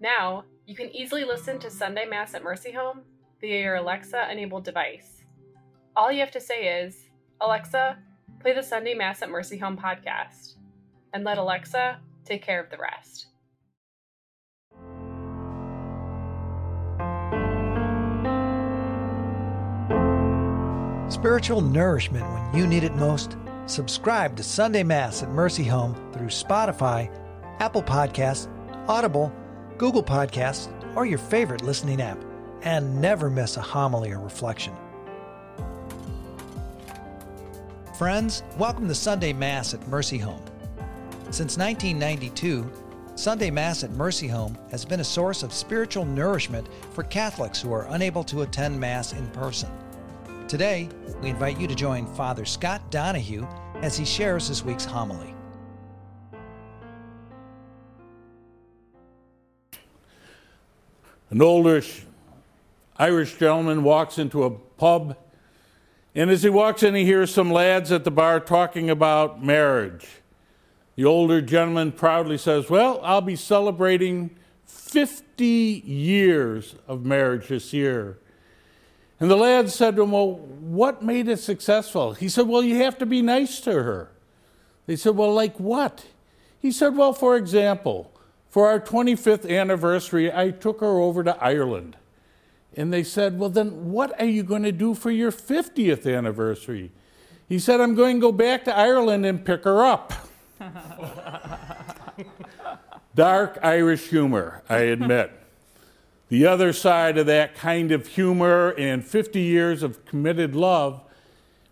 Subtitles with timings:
[0.00, 3.00] Now, you can easily listen to Sunday Mass at Mercy Home
[3.40, 5.24] via your Alexa enabled device.
[5.96, 7.08] All you have to say is,
[7.40, 7.98] Alexa,
[8.40, 10.56] play the Sunday Mass at Mercy Home podcast,
[11.14, 13.28] and let Alexa take care of the rest.
[21.08, 23.38] Spiritual nourishment when you need it most.
[23.64, 27.10] Subscribe to Sunday Mass at Mercy Home through Spotify,
[27.60, 28.48] Apple Podcasts,
[28.88, 29.32] Audible,
[29.78, 32.18] Google Podcasts, or your favorite listening app,
[32.62, 34.74] and never miss a homily or reflection.
[37.98, 40.42] Friends, welcome to Sunday Mass at Mercy Home.
[41.30, 42.70] Since 1992,
[43.16, 47.72] Sunday Mass at Mercy Home has been a source of spiritual nourishment for Catholics who
[47.74, 49.70] are unable to attend Mass in person.
[50.48, 50.88] Today,
[51.20, 53.46] we invite you to join Father Scott Donahue
[53.82, 55.35] as he shares this week's homily.
[61.30, 61.82] An older
[62.96, 65.16] Irish gentleman walks into a pub,
[66.14, 70.06] and as he walks in, he hears some lads at the bar talking about marriage.
[70.94, 74.34] The older gentleman proudly says, Well, I'll be celebrating
[74.64, 78.18] 50 years of marriage this year.
[79.20, 82.14] And the lad said to him, Well, what made it successful?
[82.14, 84.10] He said, Well, you have to be nice to her.
[84.86, 86.06] They said, Well, like what?
[86.60, 88.10] He said, Well, for example,
[88.56, 91.94] for our 25th anniversary, I took her over to Ireland.
[92.74, 96.90] And they said, Well, then what are you going to do for your 50th anniversary?
[97.50, 100.14] He said, I'm going to go back to Ireland and pick her up.
[103.14, 105.32] Dark Irish humor, I admit.
[106.30, 111.02] The other side of that kind of humor and 50 years of committed love.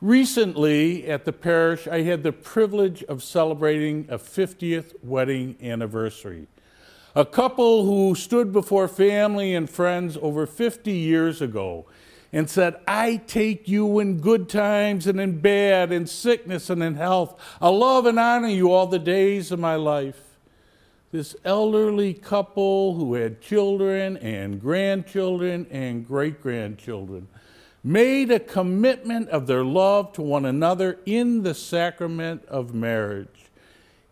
[0.00, 6.46] Recently at the parish, I had the privilege of celebrating a 50th wedding anniversary.
[7.18, 11.84] A couple who stood before family and friends over 50 years ago
[12.32, 16.94] and said, I take you in good times and in bad, in sickness and in
[16.94, 17.34] health.
[17.60, 20.22] I love and honor you all the days of my life
[21.10, 27.26] this elderly couple who had children and grandchildren and great grandchildren
[27.82, 33.50] made a commitment of their love to one another in the sacrament of marriage.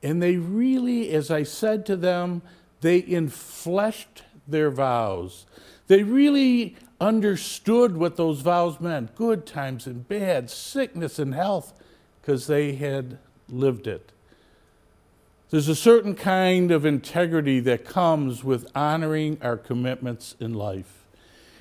[0.03, 2.43] And they really, as I said to them,
[2.87, 5.45] they infleshed their vows.
[5.89, 11.73] They really understood what those vows meant good times and bad, sickness and health,
[12.21, 14.13] because they had lived it.
[15.51, 21.07] There's a certain kind of integrity that comes with honoring our commitments in life.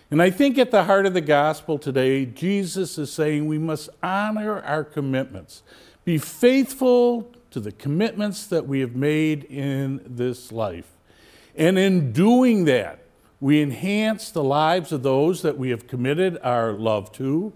[0.10, 3.90] And I think at the heart of the gospel today, Jesus is saying we must
[4.02, 5.64] honor our commitments,
[6.04, 10.95] be faithful to the commitments that we have made in this life.
[11.56, 13.00] And in doing that,
[13.40, 17.54] we enhance the lives of those that we have committed our love to,